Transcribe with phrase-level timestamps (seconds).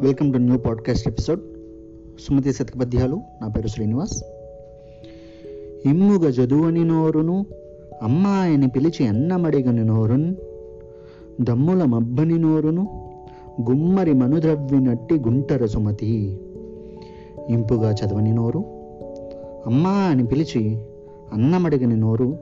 [0.00, 1.40] Welcome to new podcast episode
[2.20, 4.24] Sumati శతకపద్యాలు నా పేరు శ్రీనివాస్.
[5.86, 7.46] ఇమ్ముగ జదువని నోరును
[8.02, 10.34] అమ్మాయిని పిలిచి అన్నమడిగని నోరున్
[11.40, 13.10] దమ్ముల మబ్బని నోరును
[13.70, 16.40] గుమ్మరి మనుద్రవ్వినట్టి గుంటర సుమతి.
[17.48, 18.58] ఇంపుగా చదవని నోరు
[19.66, 20.78] అమ్మా అని పిలిచి
[21.32, 22.38] అన్నమడిగని నోరు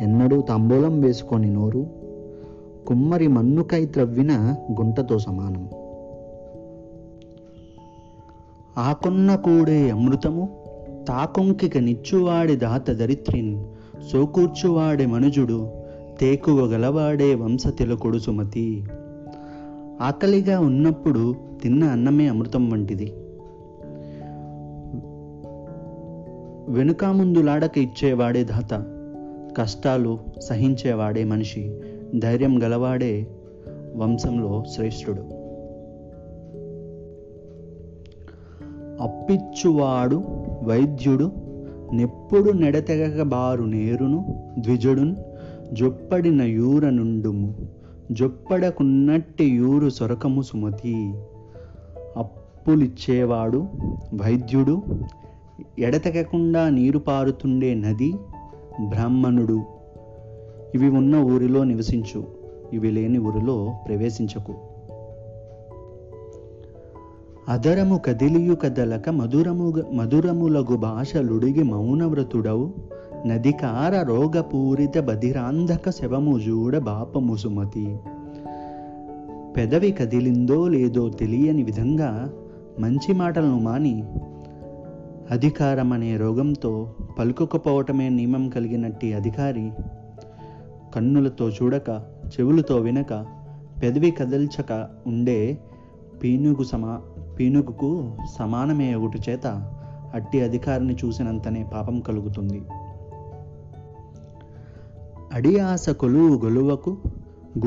[0.00, 1.86] ఎన్నడూ తాంబూలం వేసుకొని నోరు
[2.86, 5.83] కుమ్మరి మన్నుకై త్రవ్విన గుంటతో సమానం.
[8.78, 10.64] ఆకొన్న కూడే అమృతము
[11.08, 13.64] తాకొంకిక నిచ్చువాడి దాత దరిత్రిన్
[14.12, 15.70] సోకూర్చువాడే మనుజుడు
[16.20, 18.84] తేకువ గలవాడే వంశ తిలకుడు సుమతి
[20.00, 23.12] ఆకలిగా ఉన్నప్పుడు తిన్న అన్నమే అమృతం వంటిది.
[26.68, 28.84] వెనుక ముందులాడక ఇచ్చేవాడే దాత
[29.58, 31.80] కష్టాలు సహించేవాడే మనిషి
[32.18, 33.26] ధైర్యం గలవాడే
[33.96, 35.43] వంశంలో శ్రేష్ఠుడు.
[39.00, 40.24] అప్పిచ్చువాడు
[40.62, 41.32] వైద్యుడు
[41.92, 45.16] నెప్పుడు నెడతెగక బారు నేరును ద్విజుడున్
[45.72, 47.54] జొప్పడిన యూర నుండుము
[48.12, 51.14] జొప్పడకున్నట్టి యూరు సొరకము సుమతి.
[52.16, 53.66] అప్పులిచ్చేవాడు
[54.14, 54.82] వైద్యుడు
[55.78, 58.14] ఎడతెగకుండా నీరు పారుతుండే నది
[58.80, 59.62] బ్రాహ్మణుడు.
[60.74, 62.24] ఇవి ఉన్న ఊరిలో నివసించు
[62.72, 64.54] ఇవి లేని ఊరిలో ప్రవేశించకు.
[67.48, 72.74] అదరము కదిలియు కదలక మధురముగ మధురములగు భాషలుడిగి మౌనవ్రతుడవు.
[73.26, 77.96] నదికార రోగపూరిత బధిరాంధక శవము జూడ బాపము సుమతి.
[79.56, 82.32] పెదవి కదిలిందో లేదో తెలియని విధంగా
[82.80, 84.04] మంచి మాటలను మాని
[85.30, 89.70] అధికారం అనే రోగంతో పలుకుకపోవటమే నియమం కలిగినట్టి అధికారి
[90.94, 93.26] కన్నులతో చూడక చెవులతో వినక
[93.82, 95.58] పెదవి కదల్చక ఉండే
[96.22, 97.00] పీనుగు సమా
[97.38, 99.46] పీనుగుకు సమానమే ఒకటి చేత
[100.14, 102.62] అట్టి అధికారిని చూసినంతనే పాపం కలుగుతుంది.
[105.32, 106.96] అడి ఆశ కొలువు గొలువకు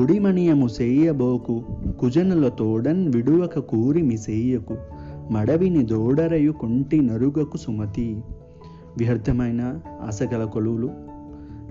[0.00, 1.62] గుడిమణియము సేయబోకు
[2.00, 4.76] కుజనుల తోడన్ విడువక కూరిమి సేయకు
[5.30, 8.22] మడవిని దోడరయు కుంటి నరుగకు సుమతి.
[8.98, 10.90] వ్యర్థమైన ఆశగల కొలువులు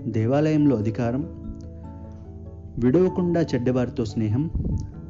[0.06, 1.26] దేవాలయంలో అధికారం
[2.78, 4.50] విడవకుండా చెడ్డవారితో స్నేహం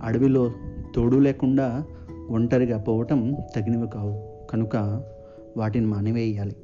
[0.03, 0.50] అడవిలో
[0.94, 1.84] తోడు లేకుండా
[2.28, 4.47] ఒంటరిగా పోవటం తగినవి కావు.
[4.50, 5.05] కనుక
[5.56, 6.56] వాటిని మానివేయాలి.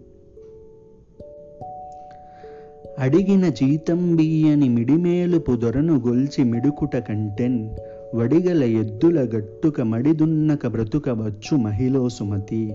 [2.98, 7.70] అడిగిన జీతం బియ్యని మిడిమేలు పుదొరను గొల్చి మిడుకుట కంటెన్
[8.14, 12.74] వడిగల ఎద్దుల గట్టుక మడిదున్నక బ్రతుక వచ్చు మహిళో సుమతి.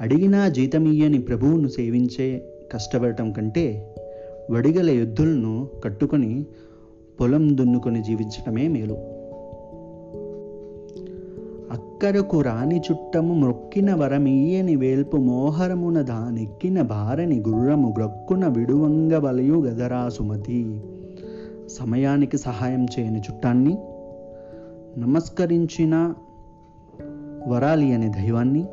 [0.00, 2.42] అడిగినా జీతమియ్యని ప్రభువును సేవించే
[2.72, 3.94] కష్టపడటం కంటే
[4.50, 6.46] వడిగల ఎద్దులను కట్టుకొని
[7.20, 9.17] పొలం దున్నుకొని జీవించటమే మేలు.
[11.98, 20.80] ఒక్కరకు రాని చుట్టము మొక్కిన వరమీయని వేల్పు మోహరమున దానెక్కిన భారని గుర్రము గ్రక్కున విడువంగ వలయు గదరా సుమతి.
[21.66, 23.78] సమయానికి సహాయం చేయని చుట్టాన్ని
[24.98, 26.14] నమస్కరించిన
[27.48, 28.66] వరాలి అనే దైవాన్ని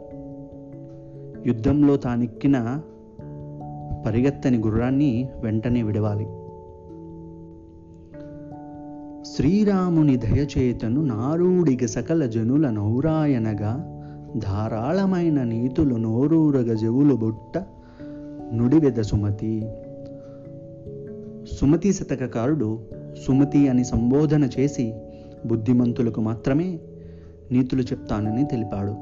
[1.47, 2.81] యుద్ధంలో తానెక్కిన
[4.05, 6.27] పరిగెత్తని గుర్రాన్ని వెంటనే విడవాలి.
[9.25, 14.01] శ్రీరాముని దయచేతను నారూడిగ సకల జనుల నౌరాయనగా
[14.37, 17.63] ధారాళమైన నీతులు నోరూరగ జవులు బుట్ట
[18.53, 19.67] నుడివెద సుమతి.
[21.51, 22.79] సుమతి శతకకారుడు
[23.27, 24.93] సుమతి అని సంబోధన చేసి
[25.45, 26.79] బుద్ధిమంతులకు మాత్రమే
[27.51, 28.95] నీతులు చెప్తానని తెలిపాడు.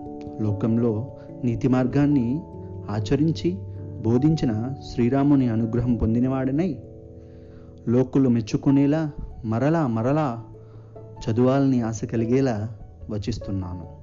[0.44, 1.12] లోకంలో
[1.44, 2.42] నీతి మార్గాన్ని
[2.90, 3.56] ఆచరించి
[4.02, 6.78] బోధించిన శ్రీరాముని అనుగ్రహం పొందినవాడనై
[7.88, 9.12] లోకులు మెచ్చుకునేలా
[9.46, 10.44] మరలా మరలా
[11.28, 12.70] చదువాలని ఆశ కలిగేలా
[13.10, 14.03] వచిస్తున్నాను.